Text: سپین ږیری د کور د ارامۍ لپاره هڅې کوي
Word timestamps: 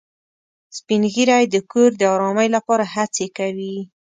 سپین 0.77 1.01
ږیری 1.13 1.43
د 1.49 1.55
کور 1.71 1.89
د 1.97 2.01
ارامۍ 2.15 2.47
لپاره 2.55 2.83
هڅې 2.93 3.27
کوي 3.37 3.75